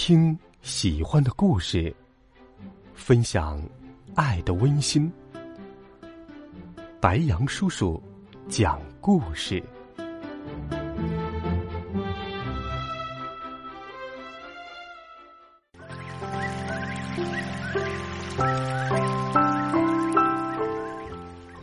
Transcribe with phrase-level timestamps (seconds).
[0.00, 1.92] 听喜欢的故事，
[2.94, 3.60] 分享
[4.14, 5.12] 爱的温馨。
[7.00, 8.00] 白杨叔叔
[8.48, 9.60] 讲故事。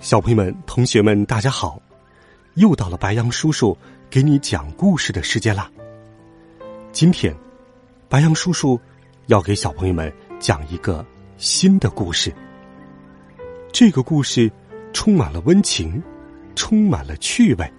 [0.02, 1.82] 小朋友们、同学们，大家好！
[2.56, 3.78] 又到了白杨叔叔
[4.10, 5.72] 给你讲故事的时间啦。
[6.92, 7.34] 今天，
[8.08, 8.80] 白羊叔叔
[9.28, 11.04] 要给小朋友们讲一个
[11.38, 12.34] 新的故事。
[13.74, 14.52] 这个故事
[14.94, 16.02] 充满了温情，
[16.56, 17.74] 充满了趣味。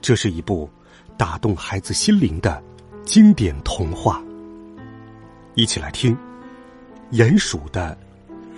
[0.00, 0.68] 这是一部
[1.16, 2.62] 打动孩子心灵的
[3.04, 4.20] 经典童话。
[5.54, 6.14] 一起来听
[7.12, 7.96] 《鼹鼠的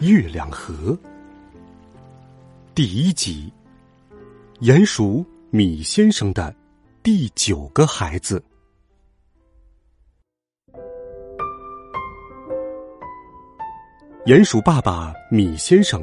[0.01, 0.93] 月亮河》。
[2.75, 3.53] 第一集，
[4.61, 6.53] 鼹鼠米先生的
[7.03, 8.43] 第九个孩子。
[14.27, 16.03] 鼹鼠爸爸米先生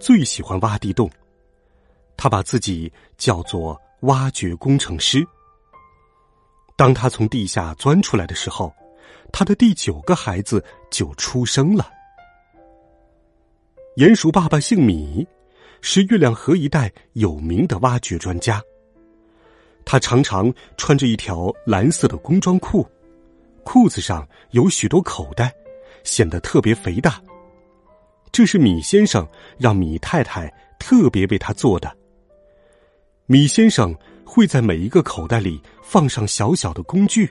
[0.00, 1.08] 最喜欢挖地洞，
[2.16, 5.24] 他把自己叫做挖掘工程师。
[6.74, 8.74] 当他从地下钻出来的时候，
[9.32, 11.88] 他的第九个孩子就出生了。
[13.96, 15.24] 鼹鼠爸爸姓米。
[15.82, 18.62] 是月亮河一带有名的挖掘专家。
[19.82, 22.86] 他常常穿着一条蓝色的工装裤，
[23.64, 25.50] 裤子上有许多口袋，
[26.04, 27.18] 显得特别肥大。
[28.32, 29.26] 这是米先生
[29.58, 31.94] 让米太太特别为他做的。
[33.26, 37.28] 米先生会在每一个口袋里放上小小的工具，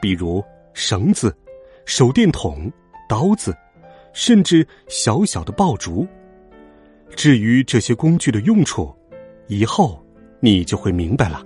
[0.00, 0.42] 比如
[0.72, 1.36] 绳子、
[1.84, 2.70] 手电筒、
[3.08, 3.56] 刀子，
[4.12, 6.06] 甚至小小的爆竹。
[7.16, 8.92] 至于这些工具的用处，
[9.46, 10.04] 以后
[10.40, 11.44] 你就会明白了。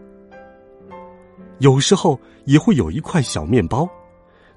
[1.59, 3.89] 有时候也会有一块小面包，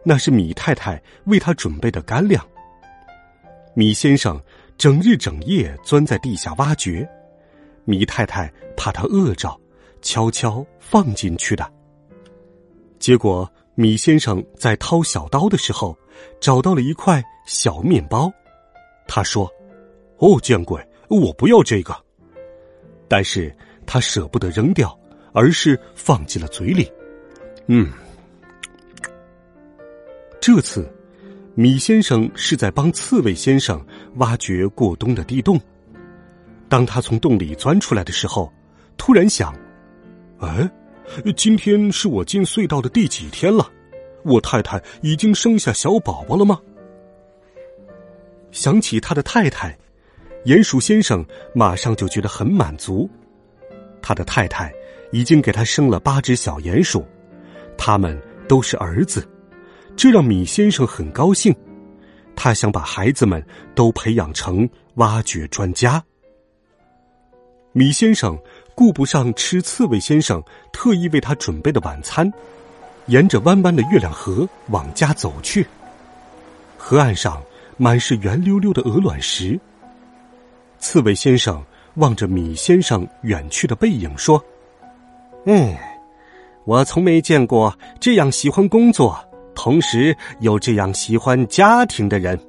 [0.03, 2.45] 那是米太太为他准备的干粮。
[3.73, 4.39] 米先生
[4.77, 7.07] 整日整夜钻在地下挖掘，
[7.85, 9.59] 米太太怕他饿着，
[10.01, 11.71] 悄悄放进去的。
[12.99, 15.97] 结果，米先生在掏小刀的时候，
[16.39, 18.31] 找到了一块小面包。
[19.07, 19.49] 他说
[20.19, 21.93] ：“哦，见鬼！”我不要这个，
[23.09, 23.53] 但是
[23.85, 24.97] 他舍不得扔掉，
[25.33, 26.89] 而是放进了嘴里。
[27.67, 27.91] 嗯，
[30.39, 30.89] 这次
[31.53, 33.83] 米先生是在帮刺猬先生
[34.15, 35.59] 挖掘过冬的地洞。
[36.69, 38.51] 当他从洞里钻出来的时候，
[38.97, 39.53] 突然想：
[40.39, 40.69] 哎，
[41.35, 43.69] 今天是我进隧道的第几天了？
[44.23, 46.59] 我太太已经生下小宝宝了吗？
[48.51, 49.77] 想起他的太太。
[50.45, 51.23] 鼹鼠先生
[51.53, 53.07] 马上就觉得很满足，
[54.01, 54.73] 他的太太
[55.11, 57.05] 已经给他生了八只小鼹鼠，
[57.77, 59.27] 他们都是儿子，
[60.01, 61.55] 这让米先生很高兴。
[62.35, 63.45] 他想把孩子们
[63.75, 66.03] 都培养成挖掘专家。
[67.71, 68.35] 米先生
[68.73, 70.41] 顾不上吃刺猬先生
[70.73, 72.33] 特意为他准备的晚餐，
[73.05, 75.67] 沿着弯弯的月亮河往家走去。
[76.79, 77.39] 河岸上
[77.77, 79.59] 满是圆溜溜的鹅卵石。
[80.79, 81.63] 刺猬先生
[81.97, 84.43] 望着米先生远去的背影说
[85.45, 85.77] ：“嗯，
[86.65, 89.23] 我从没见过这样喜欢工作，
[89.55, 92.39] 同时又这样喜欢家庭的人。”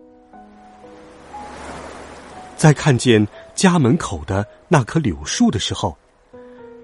[2.57, 5.97] 在看见家门口的那棵柳树的时候，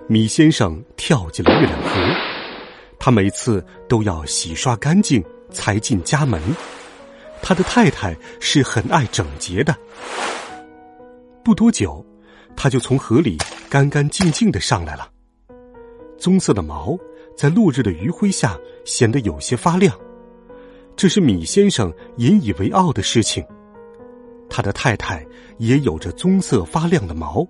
[0.08, 1.88] 米先生跳进了月亮河。
[2.98, 6.42] 他每次都要洗刷干净才进家门。
[7.40, 9.72] 他的太太是很爱整洁的。
[11.44, 12.04] 不多久，
[12.56, 13.38] 他就从河里
[13.70, 15.08] 干干净净的上来了。
[16.18, 16.98] 棕色的毛
[17.36, 19.96] 在落日的余晖下显得有些发亮，
[20.98, 23.46] 这是米先生引以为傲的事情。
[24.50, 25.24] 他的太太
[25.58, 27.46] 也有着棕色发亮的毛，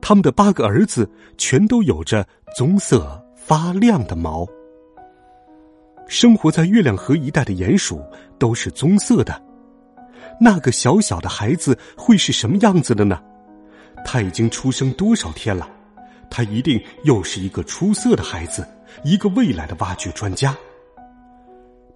[0.00, 2.24] 他们的八个儿子全都有着
[2.56, 4.46] 棕色发亮的毛。
[6.06, 8.00] 生活在月亮河一带的鼹鼠
[8.38, 9.42] 都是棕色的。
[10.40, 13.20] 那个小小的孩子会是什么样子的呢？
[14.04, 15.68] 他已经出生多少天了？
[16.30, 18.64] 他一定又是一个出色的孩子，
[19.02, 20.56] 一个未来的挖掘专家。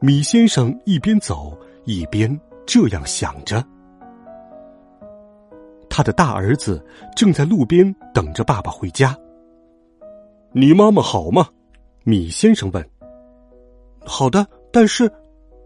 [0.03, 1.55] 米先生一边走
[1.85, 3.63] 一边这样想着。
[5.91, 6.83] 他的大儿子
[7.15, 9.15] 正在路边等着爸爸回家。
[10.53, 11.47] 你妈妈好吗？
[12.05, 12.91] 米先生问。
[14.01, 15.13] 好的，但是，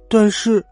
[0.08, 0.64] 但是。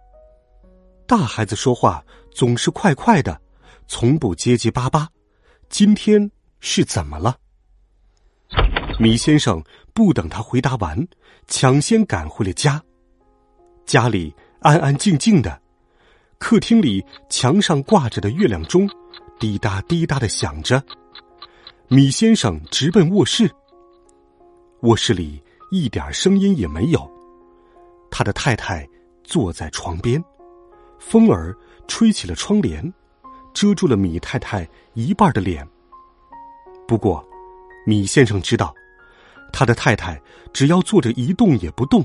[1.06, 3.40] 大孩子说话总是快快的，
[3.86, 5.08] 从不结结巴巴。
[5.68, 6.28] 今天
[6.58, 7.36] 是怎么了？
[8.98, 9.62] 米先生
[9.94, 11.06] 不等他回答完，
[11.46, 12.82] 抢先赶回了家。
[13.92, 15.60] 家里安安静静的，
[16.38, 18.88] 客厅里墙上挂着的月亮钟
[19.38, 20.82] 滴答滴答的响着。
[21.88, 23.50] 米先生直奔卧室，
[24.80, 27.06] 卧室里一点声音也没有。
[28.10, 28.88] 他的太太
[29.24, 30.24] 坐在床边，
[30.98, 31.54] 风儿
[31.86, 32.90] 吹起了窗帘，
[33.52, 35.68] 遮住了米太太一半的脸。
[36.88, 37.22] 不过，
[37.84, 38.74] 米先生知道，
[39.52, 40.18] 他的太太
[40.50, 42.02] 只要坐着一动也不动，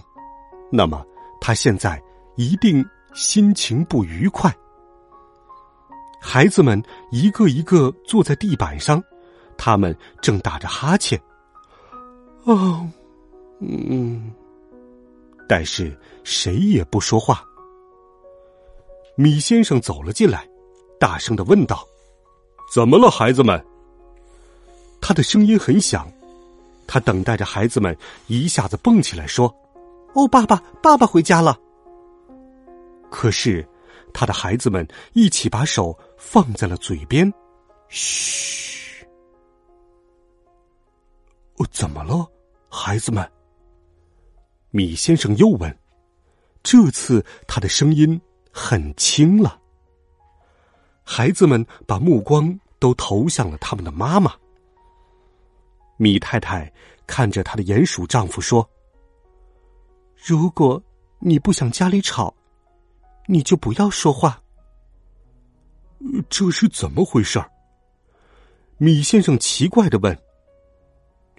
[0.69, 1.01] 那么
[1.39, 2.01] 他现在
[2.35, 4.53] 一定心情不愉快。
[6.19, 6.81] 孩子们
[7.11, 9.03] 一个一个坐在地板上。
[9.59, 11.19] 他们正打着哈欠，
[12.43, 12.87] 哦，
[13.59, 14.31] 嗯，
[15.49, 17.43] 但是谁也不说话。
[19.15, 20.47] 米先生走了进来，
[20.99, 21.83] 大声的问道
[22.71, 23.59] ：“怎么了，孩子们？”
[25.01, 26.07] 他的声音很响，
[26.85, 27.97] 他等待着孩子们
[28.27, 29.51] 一下子蹦起来说
[30.17, 31.55] ：“哦，爸爸，爸爸回家了。”
[33.11, 33.65] 可是，
[34.11, 37.31] 他的孩子们一起把手放在了嘴边，
[37.87, 39.05] 嘘。
[41.57, 42.27] 哦，怎么了，
[42.67, 43.31] 孩子们？
[44.71, 45.79] 米先生又问。
[46.63, 48.19] 这次他的声音
[48.51, 49.59] 很轻了。
[51.03, 54.33] 孩子们把目光都投向了他们的妈妈。
[55.95, 56.71] 米太太
[57.05, 58.69] 看着她的鼹鼠丈夫说
[60.27, 60.83] ：“如果
[61.19, 62.35] 你不想家里吵，
[63.27, 64.44] 你就不要说话。”
[66.27, 67.41] 这是怎么回事？
[68.75, 70.19] 米先生奇怪的问。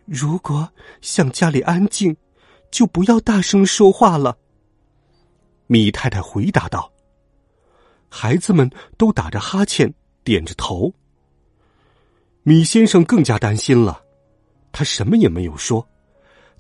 [0.07, 0.67] 如果
[1.03, 2.17] 想家里安静，
[2.71, 4.39] 就不要大声说话了。”
[5.69, 6.91] 米太太回答道。
[8.09, 9.93] 孩子们都打着哈欠，
[10.25, 10.91] 点着头。
[12.43, 14.03] 米先生更加担心了，
[14.73, 15.87] 他什么也没有说，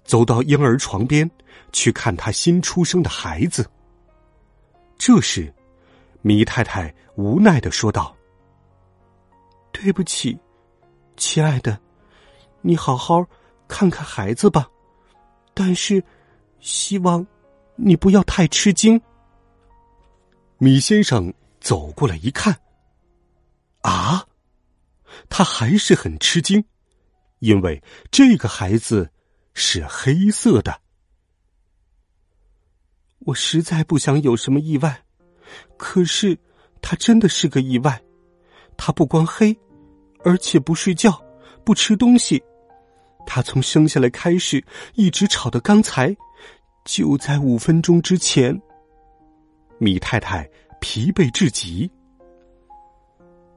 [0.08, 1.30] 走到婴儿床边
[1.70, 3.70] 去看他新出生的孩子。
[4.96, 5.52] 这时，
[6.22, 8.16] 米太太无奈的说道
[9.70, 10.36] ：“对不起，
[11.18, 11.78] 亲爱的。”
[12.62, 13.24] 你好好
[13.68, 14.66] 看看孩子吧，
[15.52, 16.02] 但是
[16.58, 17.24] 希望
[17.76, 19.00] 你不要太吃惊。
[20.56, 22.58] 米先生走过来一看，
[23.82, 24.26] 啊，
[25.28, 26.64] 他还是很吃惊，
[27.40, 29.08] 因为这个孩子
[29.58, 30.80] 是黑色的。
[33.18, 35.02] 我实在不想有什么意外，
[35.76, 36.38] 可是
[36.80, 38.00] 他真的是个意外。
[38.76, 39.58] 他不光黑，
[40.24, 41.20] 而且不睡觉，
[41.64, 42.40] 不吃东西。
[43.26, 44.64] 他从生下来开始，
[44.94, 46.16] 一直吵到刚才，
[46.84, 48.56] 就在五分钟之前。
[49.78, 50.48] 米太太
[50.80, 51.90] 疲惫至极。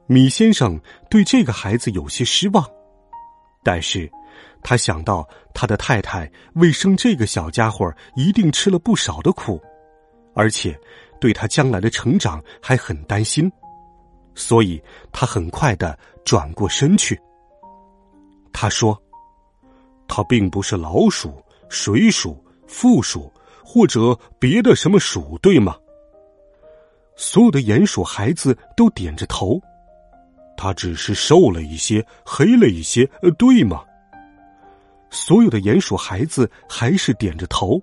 [0.07, 0.81] 米先生
[1.12, 2.68] 对这个孩子有些失望，
[3.63, 4.12] 但是，
[4.61, 9.61] 他想到他的太太为生这个小家伙一定吃了不少的苦，
[10.33, 10.79] 而且
[11.19, 13.51] 对他将来的成长还很担心，
[14.35, 14.81] 所以
[15.11, 17.19] 他很快的转过身去。
[18.51, 18.99] 他说。
[20.13, 23.31] 他并不是老鼠、水鼠、负鼠
[23.63, 25.73] 或者别的什么鼠，对吗？
[27.15, 29.57] 所有的鼹鼠孩子都点着头。
[30.57, 33.85] 他只是瘦了一些，黑了一些，呃，对吗？
[35.11, 37.79] 所有的鼹鼠孩子还是点着头。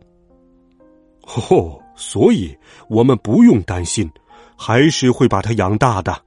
[1.50, 4.10] 哦，所以我们不用担心，
[4.56, 6.20] 还是会把它养大的。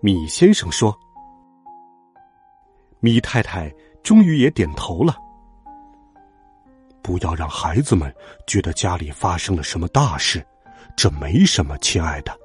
[0.00, 0.98] 米先生说。
[3.00, 3.70] 米太太。
[4.04, 5.16] 终于也点头了。
[7.00, 8.14] 不要让孩子们
[8.46, 10.46] 觉得家里发生了什么大事，
[10.94, 12.38] 这没什么，亲爱的。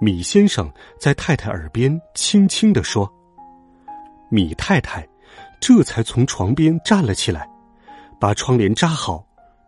[0.00, 0.68] 米先生
[0.98, 3.08] 在太太耳边轻轻的说。
[4.28, 5.08] 米太太
[5.60, 7.48] 这才从床边站了起来，
[8.20, 9.26] 把窗帘扎好，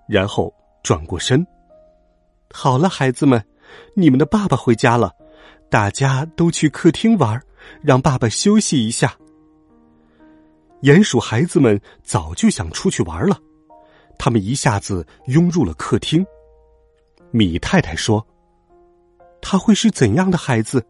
[0.08, 0.52] 然后
[0.82, 1.46] 转过身。
[2.50, 3.42] 好了，孩子们，
[3.94, 5.12] 你们的爸爸回家了，
[5.70, 7.40] 大家都去客厅玩，
[7.82, 9.14] 让爸爸休息一下。
[10.82, 13.36] 鼹鼠孩子们早就想出去玩了，
[14.18, 16.24] 他们一下子拥入了客厅。
[17.30, 18.24] 米太太说
[19.42, 20.84] ：“他会是怎样的孩子？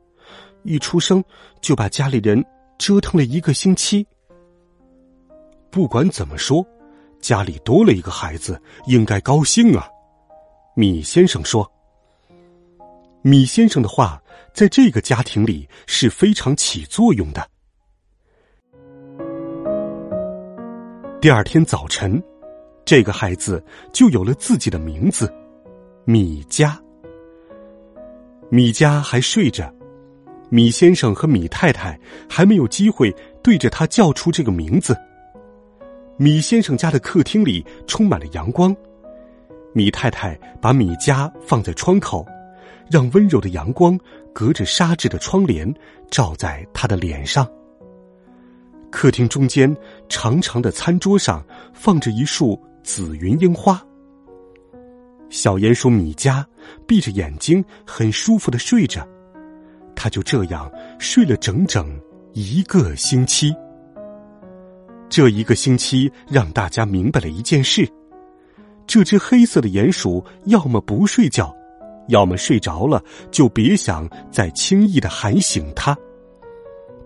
[0.65, 1.25] 一出生
[1.61, 2.45] 就把家里人
[2.79, 4.07] 折腾了一个星期。
[5.71, 6.67] 不管怎么说，
[7.21, 9.89] 家里多了一个孩子，应该高兴啊。”
[10.75, 11.71] 米先生说
[13.23, 14.23] ：“米先生的话
[14.55, 17.47] 在这个家庭里是非常起作用的。”
[21.21, 22.23] 第二天早晨，
[22.85, 23.61] 这个孩子
[23.93, 25.33] 就有了自己的名字——
[26.07, 26.81] 米佳。
[28.51, 29.71] 米佳还睡着，
[30.49, 31.99] 米先生和米太太
[32.31, 34.97] 还没有机会对着他叫出这个名字。
[36.21, 38.75] 米先生家的客厅里充满了阳光，
[39.73, 42.27] 米太太把米家放在窗口，
[42.91, 43.97] 让温柔的阳光
[44.35, 45.73] 隔着纱质的窗帘
[46.11, 47.49] 照在她的脸上。
[48.91, 49.73] 客厅中间
[50.09, 51.41] 长长的餐桌上
[51.73, 53.81] 放着一束紫云樱花。
[55.31, 56.45] 小鼹鼠米家
[56.85, 59.07] 闭着眼睛，很舒服的睡着，
[59.95, 61.89] 他就这样睡了整整
[62.33, 63.55] 一个星期。
[65.09, 67.89] 这一个星期让大家明白了一件事：
[68.87, 71.55] 这只黑色的鼹鼠要么不睡觉，
[72.09, 75.97] 要么睡着了就别想再轻易的喊醒它。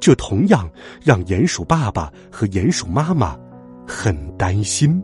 [0.01, 0.69] 这同样
[1.01, 3.39] 让鼹鼠爸爸和鼹鼠妈妈
[3.87, 5.01] 很担心。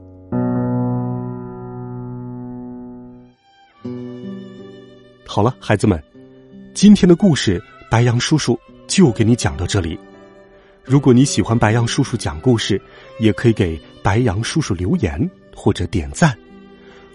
[5.24, 6.02] 好了，孩子们，
[6.74, 9.96] 今天的故事白杨叔叔就给你讲到这里。
[10.88, 12.80] 如果你喜欢白杨叔叔讲故事，
[13.20, 16.34] 也可以给白杨叔叔留言或者点赞。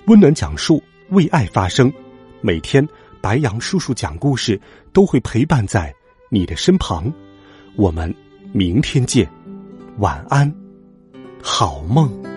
[0.05, 1.91] 温暖讲述，为爱发声。
[2.39, 2.87] 每天
[3.19, 4.61] 白杨叔叔讲故事
[4.91, 5.91] 都会陪伴在
[6.29, 7.11] 你的身旁。
[7.75, 8.13] 我们
[8.51, 9.27] 明天见，
[9.97, 10.53] 晚安，
[11.41, 12.32] 好梦。